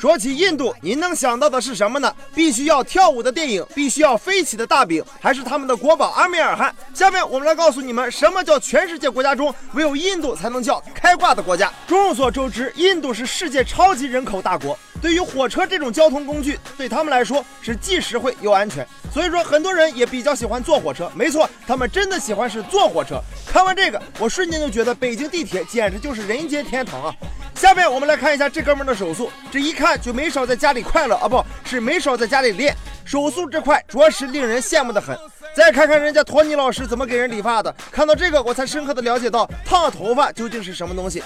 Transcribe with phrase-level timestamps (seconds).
[0.00, 2.12] 说起印度，您能想到的是什么呢？
[2.34, 6.74] 必须要跳舞的电影，必须要飞起的大饼，还是他们的国宝阿米尔汗？
[6.92, 11.72] 下面我们来告诉你们，什么叫全世界国家中唯有印度才能叫开挂的国家？
[11.86, 14.78] 众所周知，印度是世界超级人口大国。
[15.02, 21.10] 对于火车这种交通工具，对他们来说是既实惠又安全，所以说很多人也比较喜欢坐火车。
[21.14, 23.20] 没错，他们真的喜欢是坐火车。
[23.46, 27.14] 看完这个，我瞬间就觉得北京地铁简直就是人间天堂啊！
[27.54, 32.74] 下面我们来看一下这哥们的手速，这一看就没少在家里快乐啊，不是没少在家里练，
[33.04, 35.16] 手速这块，着实令人羡慕的很。
[35.54, 41.22] 再看看人家托尼老师怎么给人理发的，看到这个我才深刻的了解到烫头发究竟是什么东西。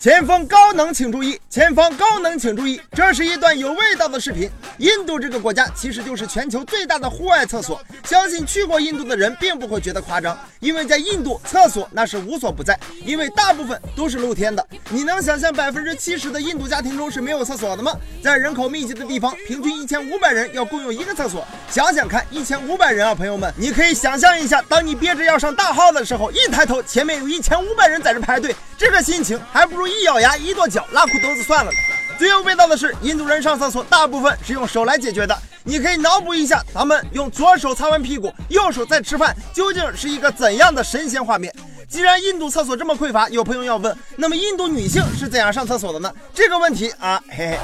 [0.00, 1.40] 前方高能，请注意！
[1.48, 2.80] 前方高能，请注意！
[2.92, 4.50] 这是一段有味道的视频。
[4.78, 14.66] 印度这个国家其实就是全球最大的户外厕所，相信去过印度的人并不会觉得夸张，因为在印度厕所那是无所不在，因为大部分都是露天的。
[14.90, 17.92] 你能想象百分之七十的印度家庭中是没有厕所的吗？
[18.20, 29.86] 在人口密集的地方，平均一千五百人要共用一个厕所，想想看，一千五百人啊，朋友们，你可以想象一下，当你憋着要上大号的时候，一抬头前面有一千五百人在这排队，这个心情还不如。
[29.86, 31.78] 一咬牙，一跺脚，拉裤兜子算了呢。
[32.18, 35.34] 最有味道的是，印度人上厕所大部分是用手来解决的。
[35.64, 41.50] 你可以脑补一下，他们用左手擦完屁股，右手在吃饭，究竟是一个怎样的神仙画面？
[41.88, 46.12] 既然印度厕所这么匮乏，有朋友要问，那么印度女性是怎样上厕所的呢？
[46.34, 47.58] 这个问题啊，嘿嘿。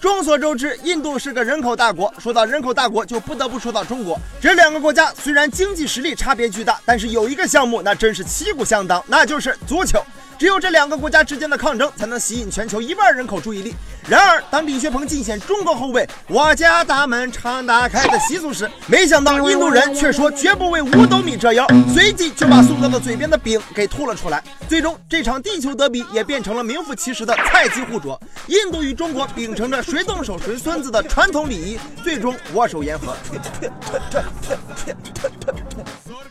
[0.00, 2.12] 众所周知，印度是个人口大国。
[2.18, 4.16] 说到人口大国，就不得不说到中国。
[4.40, 10.00] 这两个国家虽然经济实力差别巨大，但是有一个项目那真是旗鼓相当，那就是足球。
[10.38, 13.74] 只有这两个国家之间的抗争，才能吸引全球一半人口注意力。
[14.08, 24.42] 然而，当李学鹏尽显中国后卫“我家大门常打开”的习俗时，没想到印度人却说绝不为五斗米折腰，随即就把送到了嘴边的饼给吐了出来。
[24.68, 28.18] 最终，这场地球德比也变成了名副其实的菜鸡互啄。
[28.46, 33.16] 印度与中国秉承着谁动手谁孙子的传统礼仪，最终握手言和。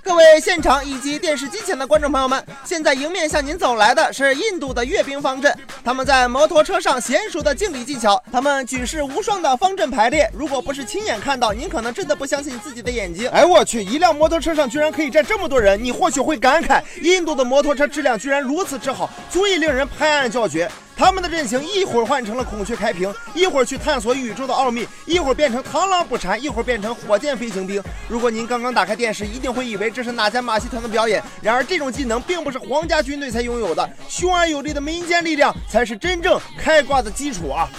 [0.07, 5.53] 各位现场以及电视机前的观众朋友们，现在迎面向您走来的是印度的阅兵方阵，
[5.83, 10.31] 他们在摩托车上娴熟的敬礼技巧，他们举世无双的方阵排列。
[10.33, 13.29] 如果不是亲眼看到，您可能真的不相信自己的眼睛。
[13.31, 20.71] 哎，我去，一辆摩托车上居然可以站这么多人，你或许会感慨，印度的摩托车质量居然如此之好，足以令人拍案叫绝。
[20.97, 27.81] 他们的阵型一会儿换成了孔雀开屏，一会儿去探索宇宙的奥秘，一会儿变成螳螂捕蝉，一会儿变成火箭飞行兵。
[28.09, 31.23] 如果您刚刚打开电视，一定会以为这是哪家马戏团的表演。
[31.39, 37.69] 然而，这种技能并不是皇家军队才拥有的，凶而有力的民间力量才是真正开挂的基础啊！